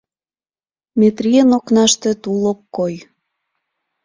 [0.99, 2.93] Метрийын окнаште тул ок кой.